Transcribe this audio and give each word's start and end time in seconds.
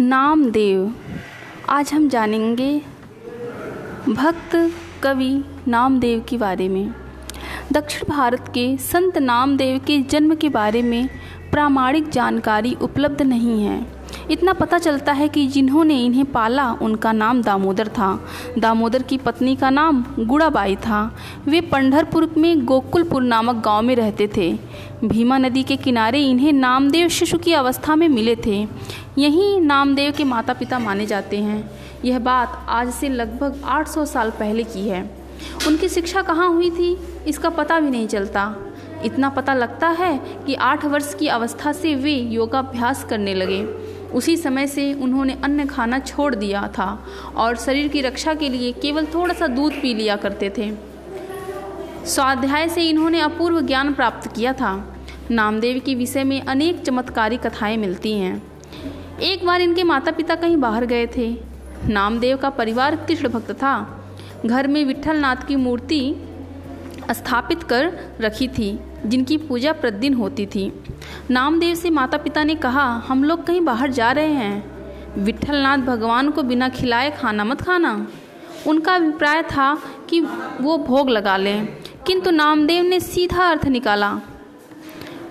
नामदेव 0.00 0.94
आज 1.68 1.92
हम 1.92 2.08
जानेंगे 2.08 2.82
भक्त 4.08 4.72
कवि 5.02 5.44
नामदेव 5.68 6.24
के 6.28 6.36
बारे 6.36 6.68
में। 6.68 6.94
दक्षिण 7.72 8.08
भारत 8.08 8.48
के 8.54 8.76
संत 8.76 9.18
नामदेव 9.18 9.78
के 9.78 9.98
जन्म 9.98 10.34
के 10.34 10.48
बारे 10.48 10.82
में 10.82 11.08
प्रामाणिक 11.50 12.08
जानकारी 12.08 12.74
उपलब्ध 12.82 13.22
नहीं 13.22 13.62
है। 13.64 13.86
इतना 14.30 14.52
पता 14.52 14.78
चलता 14.78 15.12
है 15.12 15.28
कि 15.28 15.46
जिन्होंने 15.46 16.04
इन्हें 16.04 16.24
पाला, 16.24 16.72
उनका 16.72 17.12
नाम 17.12 17.42
दामोदर 17.42 17.88
था। 17.88 18.24
दामोदर 18.58 19.02
की 19.02 19.18
पत्नी 19.18 19.56
का 19.56 19.70
नाम 19.70 20.04
गुड़ाबाई 20.18 20.76
था। 20.76 21.16
वे 21.46 21.60
पंढरपुर 21.60 22.34
में 22.36 22.64
गोकुलपुर 22.64 23.22
नामक 23.22 23.64
गाँव 23.64 23.82
में 23.82 23.96
रहते 23.96 24.30
थे। 24.36 24.58
भीमा 25.04 25.38
नदी 25.38 25.62
के 25.62 25.76
किनारे 25.76 26.22
इन्हें 26.22 26.52
नामदेव 26.52 27.08
शिशु 27.08 27.38
की 27.38 27.52
अवस्था 27.52 27.96
में 27.96 28.08
मिले 28.08 28.36
थे। 28.36 28.68
यही 29.18 29.60
नामदेव 29.60 30.12
के 30.12 30.24
माता 30.24 30.52
पिता 30.52 30.78
माने 30.78 31.06
जाते 31.06 31.38
हैं। 31.38 31.70
यह 32.04 32.18
बात 32.18 32.66
आज 32.68 32.90
से 32.90 33.08
लगभग 33.08 33.62
800 33.64 34.04
साल 34.04 34.30
पहले 34.30 34.62
की 34.62 34.88
है। 34.88 35.10
उनकी 35.66 35.88
शिक्षा 35.88 36.22
कहाँ 36.22 36.48
हुई 36.48 36.70
थी, 36.70 36.96
इसका 37.26 37.50
पता 37.50 37.80
भी 37.80 37.90
नहीं 37.90 38.08
चलता। 38.08 38.56
इतना 39.04 39.28
पता 39.28 39.54
लगता 39.54 39.88
है 39.88 40.20
कि 40.46 40.54
आठ 40.54 40.84
वर्ष 40.84 41.14
की 41.14 41.28
अवस्था 41.28 41.72
से 41.72 41.94
वे 41.94 42.12
योगाभ्यास 42.12 43.04
करने 43.04 43.34
लगे। 43.34 43.90
उसी 44.14 44.36
समय 44.36 44.66
से 44.66 44.94
उन्होंने 44.94 45.38
अन्न 45.44 45.66
खाना 45.66 45.98
छोड़ 45.98 46.34
दिया 46.34 46.68
था 46.68 47.06
और 47.36 47.56
शरीर 47.56 47.88
की 47.88 48.00
रक्षा 48.00 48.34
के 48.34 48.48
लिए 48.48 48.72
केवल 48.72 49.06
थोड़ा 49.06 49.34
सा 49.34 49.46
दूध 49.46 49.72
पी 49.72 49.94
लिया 49.94 50.16
करते 50.16 50.52
थे। 50.58 50.72
स्वाध्याय 52.06 52.68
से 52.68 52.82
इन्होंने 52.82 53.20
अपूर्व 53.20 53.60
ज्ञान 53.60 53.94
प्राप्त 53.94 54.34
किया 54.36 54.52
था। 54.52 54.96
नामदेव 55.30 55.80
के 55.86 55.94
विषय 55.94 56.24
में 56.24 56.42
अनेक 56.42 56.80
चमत्कारी 56.80 57.36
कथाएँ 57.36 57.76
मिलती 57.76 58.12
हैं। 58.12 58.42
एक 59.20 59.46
बार 59.46 59.60
इनके 59.60 59.82
माता 59.82 60.10
पिता 60.10 60.34
कहीं 60.34 60.56
बाहर 60.56 60.84
गए 60.84 61.06
थे। 61.06 61.36
नामदेव 61.84 62.36
का 62.36 62.50
परिवार 62.50 62.96
कृष्ण 62.96 63.28
भक्त 63.28 63.52
था। 63.52 64.04
घर 64.46 64.66
में 64.66 64.84
विठलनाथ 64.84 65.36
की 65.36 65.56
मूर्ति 65.56 66.14
स्थापित 67.12 67.62
कर 67.62 67.92
रखी 68.20 68.48
थी, 68.48 68.78
जिनकी 69.06 69.36
पूजा 69.38 69.72
प्रतिदिन 69.72 70.14
होती 70.14 70.46
थी। 70.46 70.72
नामदेव 71.30 71.74
से 71.74 71.90
माता 71.90 72.18
पिता 72.18 72.44
ने 72.44 72.54
कहा, 72.54 72.84
हम 73.08 73.24
लोग 73.24 73.44
कहीं 73.46 73.60
बाहर 73.60 73.90
जा 73.90 74.10
रहे 74.12 74.32
हैं। 74.32 75.24
विठलनाथ 75.24 75.78
भगवान 75.78 76.30
को 76.30 76.42
बिना 76.42 76.68
खिलाए 76.68 77.10
खाना 77.10 77.44
मत 77.44 77.62
खाना। 77.62 78.06
उनका 78.66 78.94
अभिप्राय 78.94 79.42
था 79.42 79.74
कि 80.08 80.20
वो 80.60 80.76
भोग 80.78 81.10
लगा 81.10 81.36
लें, 81.36 81.66
किंतु 82.06 82.30
नामदेव 82.30 82.84
ने 82.84 83.00
सीधा 83.00 83.44
अर्थ 83.44 83.66
निकाला। 83.66 84.20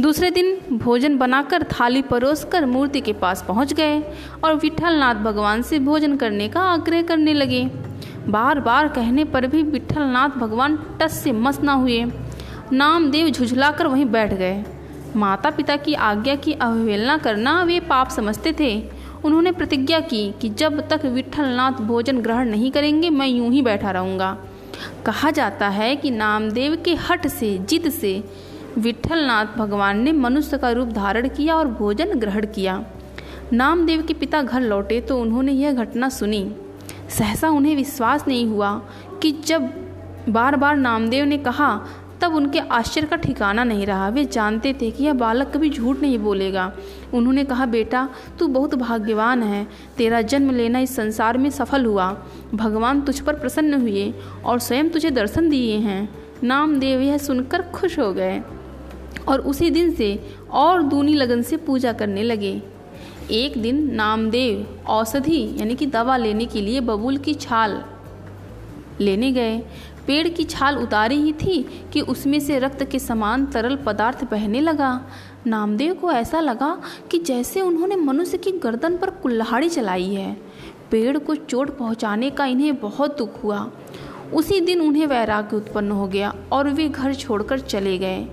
दूसरे 0.00 0.30
दिन 0.30 0.78
भोजन 0.78 1.16
बनाकर 1.18 1.62
थाली 1.62 2.02
परोसकर 2.02 2.66
मूर्ति 2.66 3.00
के 3.00 3.12
पास 3.12 3.44
पहुँच 3.48 3.72
गए 3.72 4.00
और 4.44 4.54
विठलनाथ 4.54 5.14
भगवान 5.14 5.62
से 5.62 5.78
भोजन 5.78 6.16
करने 6.16 6.48
का 6.48 6.60
आग्रह 6.60 7.02
करने 7.02 7.34
लगे। 7.34 7.64
बार 8.28 8.60
बार 8.60 8.88
कहने 8.88 9.24
पर 9.24 9.46
भी 9.46 9.62
विठलनाथ 9.62 10.28
भगवान 10.28 10.78
टस 11.00 11.12
से 11.12 11.32
मस 11.32 11.60
ना 11.60 11.72
हुए। 11.72 12.04
नामदेव 12.72 13.30
झुझलाकर 13.30 13.86
वहीं 13.86 14.04
बैठ 14.04 14.34
गए। 14.34 14.64
माता 15.16 15.50
पिता 15.50 15.76
की 15.76 15.94
आज्ञा 15.94 16.34
की 16.34 16.52
अवहेलना 16.52 17.16
करना 17.16 17.62
वे 17.62 17.80
पाप 17.80 18.08
समझते 18.08 18.52
थे। 18.60 18.90
उन्होंने 19.24 19.52
प्रतिज्ञा 19.52 20.00
की 20.00 20.34
कि 20.40 20.48
जब 20.48 20.88
तक 20.88 21.04
विठलनाथ 21.04 21.72
भोजन 21.72 22.18
ग्रहण 22.18 22.48
नहीं 22.48 22.70
करेंगे, 22.70 23.10
मैं 23.10 23.26
यूँ 23.26 23.50
ही 23.50 23.62
बैठा 23.62 23.90
रहूँगा। 23.90 24.38
कहा 25.06 25.30
जाता 25.30 25.68
है 25.68 25.96
कि 25.96 26.10
नामदेव 26.10 26.76
के 26.84 26.94
हट 26.94 27.26
से, 27.26 27.58
जिद 27.58 27.90
से 27.90 28.24
विठलनाथ 28.78 29.46
भगवान 29.56 30.00
ने 30.00 30.12
मनुष्य 30.12 30.58
का 30.58 30.70
रूप 30.70 30.88
धारण 30.88 31.28
किया 31.28 31.56
और 31.56 31.68
भोजन 31.68 32.18
ग्रहण 32.18 32.46
किया। 32.46 32.84
नामदेव 33.52 34.02
के 34.02 34.14
पिता 34.14 34.42
घर 34.42 34.60
लौटे 34.60 35.00
तो 35.00 35.20
उन्होंने 35.20 35.52
यह 35.52 35.72
घटना 35.72 36.08
सुनी। 36.08 36.56
सहसा 37.18 37.48
उन्हें 37.48 37.76
विश्वास 37.76 38.28
नहीं 38.28 38.46
हुआ 38.46 38.82
कि 39.22 39.32
जब 39.32 39.70
बार 40.28 40.56
बार 40.56 40.76
नामदेव 40.76 41.24
ने 41.24 41.38
कहा, 41.38 41.86
तब 42.20 42.34
उनके 42.34 42.58
आश्चर्य 42.58 43.06
का 43.06 43.16
ठिकाना 43.16 43.64
नहीं 43.64 43.86
रहा। 43.86 44.08
वे 44.08 44.24
जानते 44.24 44.72
थे 44.72 44.90
कि 44.90 45.04
यह 45.04 45.12
बालक 45.12 45.52
कभी 45.54 45.70
झूठ 45.70 46.00
नहीं 46.00 46.18
बोलेगा। 46.18 46.72
उन्होंने 47.14 47.44
कहा, 47.44 47.66
बेटा, 47.66 48.08
तू 48.38 48.46
बहुत 48.46 48.74
भाग्यवान 48.74 49.42
है। 49.42 49.66
तेरा 49.96 50.20
जन्म 50.22 50.50
लेना 50.50 50.78
इस 50.78 50.96
संसार 50.96 51.38
में 51.38 51.50
सफल 51.50 51.84
हुआ। 51.84 52.26
भगवान 52.54 53.00
तुझ 53.00 53.20
पर 53.20 53.34
प्रसन्न 53.34 53.74
हुए 53.74 54.14
और 54.44 54.58
स्वयं 54.58 54.88
तुझे 54.88 55.10
दर्शन 55.10 55.48
दिए 55.48 55.76
हैं। 55.76 56.08
नामदेव 56.44 57.00
यह 57.00 57.18
सुनकर 57.18 57.62
खुश 57.62 57.98
हो 57.98 58.12
गए 58.12 58.42
और 59.28 59.40
उसी 59.40 59.70
दिन 59.70 59.94
से 59.94 60.24
और 60.50 60.82
दूनी 60.82 61.14
लगन 61.14 61.42
से 61.42 61.56
पूजा 61.56 61.92
करने 61.92 62.22
लगे। 62.22 62.62
एक 63.32 63.56
दिन 63.62 63.94
नामदेव 63.94 64.84
औषधि, 64.86 65.56
यानी 65.58 65.74
कि 65.74 65.86
दवा 65.86 66.16
लेने 66.16 66.46
के 66.46 66.60
लिए 66.60 66.80
बबूल 66.80 67.16
की 67.16 67.34
छाल 67.34 67.84
लेने 69.00 69.32
गए। 69.32 69.58
पेड़ 70.06 70.28
की 70.28 70.44
छाल 70.44 70.78
उतारी 70.78 71.16
ही 71.16 71.32
थी 71.32 71.62
कि 71.92 72.00
उसमें 72.00 72.40
से 72.40 72.58
रक्त 72.58 72.82
के 72.84 72.98
समान 72.98 73.46
तरल 73.46 73.76
पदार्थ 73.76 74.24
बहने 74.30 74.60
लगा। 74.60 75.08
नामदेव 75.46 75.94
को 75.94 76.12
ऐसा 76.12 76.40
लगा 76.40 76.82
कि 77.10 77.18
जैसे 77.18 77.60
उन्होंने 77.60 77.96
मनुष्य 77.96 78.38
की 78.38 78.52
गर्दन 78.52 78.96
पर 78.96 79.10
कुल्हाड़ी 79.10 79.68
चलाई 79.68 80.14
है। 80.14 80.36
पेड़ 80.90 81.18
को 81.18 81.34
चोट 81.34 81.76
पहुँचाने 81.78 82.30
का 82.30 82.46
इन्हें 82.46 82.80
बहुत 82.80 83.18
दुख 83.18 83.42
हुआ। 83.44 83.70
उसी 84.34 84.60
दिन 84.60 84.80
उन्हें 84.80 85.06
वैराग्य 85.06 85.56
उत्पन्न 85.56 85.90
हो 85.90 86.06
गया 86.06 86.34
और 86.52 86.68
वे 86.68 86.88
घर 86.88 87.14
छोड़कर 87.14 87.58
चले 87.58 87.98
गए। 87.98 88.26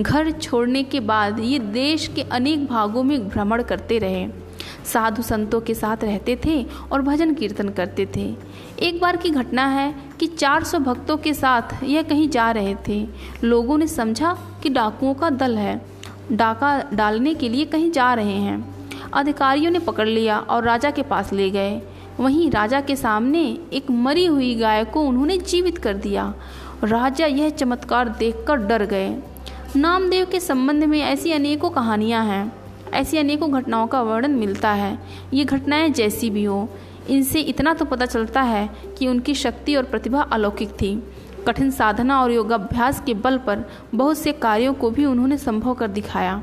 घर 0.00 0.30
छोड़ने 0.30 0.82
के 0.82 1.00
बाद 1.00 1.40
ये 1.40 1.58
देश 1.58 2.06
के 2.06 2.22
अनेक 2.22 2.66
भागों 2.66 3.02
में 3.02 3.28
भ्रमण 3.28 3.62
करते 3.62 3.98
रहे। 3.98 4.43
साधु 4.84 5.22
संतों 5.22 5.60
के 5.60 5.74
साथ 5.74 5.96
रहते 6.04 6.40
थे 6.44 6.66
और 6.92 7.02
भजन 7.02 7.34
कीर्तन 7.34 7.68
करते 7.68 8.08
थे। 8.16 8.36
एक 8.82 9.00
बार 9.00 9.16
की 9.16 9.30
घटना 9.30 9.66
है 9.66 9.94
कि 10.20 10.26
400 10.26 10.78
भक्तों 10.78 11.16
के 11.16 11.34
साथ 11.34 11.62
यह 11.84 12.02
कहीं 12.02 12.28
जा 12.28 12.50
रहे 12.50 12.76
थे। 12.88 13.08
लोगों 13.44 13.78
ने 13.78 13.86
समझा 13.86 14.38
कि 14.62 14.68
डाकुओं 14.68 15.14
का 15.14 15.30
दल 15.30 15.58
है। 15.58 15.86
डाका 16.32 16.90
डालने 16.92 17.34
के 17.34 17.48
लिए 17.48 17.64
कहीं 17.64 17.90
जा 17.90 18.14
रहे 18.14 18.36
हैं। 18.36 18.74
अधिकारियों 19.12 19.70
ने 19.70 19.78
पकड़ 19.78 20.08
लिया 20.08 20.38
और 20.38 20.64
राजा 20.64 20.90
के 20.90 21.02
पास 21.02 21.32
ले 21.32 21.50
गए। 21.50 21.82
वहीं 22.20 22.50
राजा 22.50 22.80
के 22.80 22.96
सामने 22.96 23.58
एक 23.72 23.90
मरी 23.90 24.26
हुई 24.26 24.54
गाय 24.54 24.84
को 24.84 25.00
उन्होंने 25.00 25.38
जीवित 25.38 25.78
कर 25.78 25.94
दिया। 25.94 26.34
राजा 26.84 27.26
यह 27.26 27.48
चमत्कार 27.48 28.08
देखकर 28.08 28.56
डर 28.56 28.84
गए। 28.84 29.16
नामदेव 29.76 30.26
के 30.26 30.40
संबंध 30.40 30.84
में 30.84 31.00
ऐसी 31.00 31.32
अनेकों 31.32 31.70
कहानियाँ 31.70 32.24
हैं। 32.24 32.52
ऐसी 32.94 33.18
अनेकों 33.18 33.52
घटनाओं 33.52 33.86
का 33.86 34.02
वर्णन 34.02 34.30
मिलता 34.30 34.72
है। 34.72 34.98
ये 35.34 35.44
घटनाएँ 35.44 35.88
जैसी 35.88 36.30
भी 36.30 36.44
हो, 36.44 36.68
इनसे 37.10 37.40
इतना 37.40 37.74
तो 37.74 37.84
पता 37.84 38.06
चलता 38.06 38.42
है 38.42 38.68
कि 38.98 39.08
उनकी 39.08 39.34
शक्ति 39.34 39.76
और 39.76 39.82
प्रतिभा 39.82 40.22
अलौकिक 40.22 40.70
थी। 40.70 41.02
कठिन 41.46 41.70
साधना 41.70 42.20
और 42.20 42.32
योगाभ्यास 42.32 43.02
के 43.06 43.14
बल 43.14 43.38
पर 43.38 43.64
बहुत 43.94 44.18
से 44.18 44.32
कार्यों 44.32 44.74
को 44.74 44.90
भी 44.90 45.04
उन्होंने 45.04 45.38
संभव 45.38 45.74
कर 45.74 45.88
दिखाया। 45.88 46.42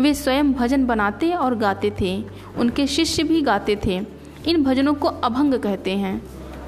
वे 0.00 0.14
स्वयं 0.14 0.52
भजन 0.52 0.86
बनाते 0.86 1.32
और 1.32 1.54
गाते 1.54 1.92
थे, 2.00 2.24
उनके 2.58 2.86
शिष्य 2.86 3.22
भी 3.22 3.42
गाते 3.42 3.76
थे। 3.86 4.00
इन 4.46 4.62
भजनों 4.64 4.94
को 4.94 5.08
अभंग 5.08 5.54
कहते 5.54 5.90
हैं। 5.90 6.22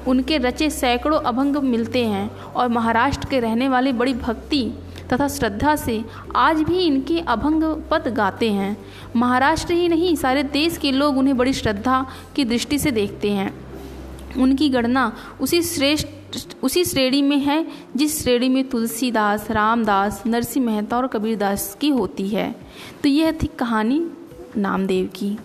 उनके 0.07 0.37
रचे 0.37 0.69
सैकड़ों 0.69 1.19
अभंग 1.19 1.55
मिलते 1.55 2.05
हैं 2.05 2.29
और 2.29 2.67
महाराष्ट्र 2.67 3.27
के 3.29 3.39
रहने 3.39 3.69
वाले 3.69 3.93
बड़ी 3.93 4.13
भक्ति 4.13 4.73
तथा 5.13 5.27
श्रद्धा 5.27 5.75
से 5.75 6.05
आज 6.35 6.57
भी 6.57 6.79
इनके 6.79 7.19
अभंग 7.19 7.63
पद 7.63 8.07
गाते 8.07 8.51
हैं। 8.51 8.77
महाराष्ट्र 9.15 9.73
ही 9.73 9.87
नहीं, 9.87 10.15
सारे 10.15 10.43
देश 10.43 10.77
के 10.77 10.91
लोग 10.91 11.17
उन्हें 11.17 11.37
बड़ी 11.37 11.53
श्रद्धा 11.53 12.05
की 12.35 12.45
दृष्टि 12.45 12.79
से 12.79 12.91
देखते 12.91 13.31
हैं। 13.31 13.69
उनकी 14.37 14.69
गणना 14.69 15.13
उसी 15.41 15.61
श्रेष्ठ, 15.61 16.07
उसी 16.63 16.85
श्रेणी 16.85 17.21
में 17.21 17.37
है, 17.37 17.67
जिस 17.95 18.21
श्रेणी 18.21 18.49
में 18.49 18.69
तुलसीदास, 18.69 19.51
रामदास, 19.51 20.23
नरसिंह 20.27 20.65
मेहता 20.65 20.97
और 20.97 21.07
कबीरदास 21.07 21.77
की 21.81 21.89
होती 21.89 22.29
है। 22.29 22.55
तो 23.03 23.09
यह 23.09 23.31
थी 23.31 23.47
कहानी 23.47 24.07
नामदेव 24.57 25.09
की। 25.15 25.37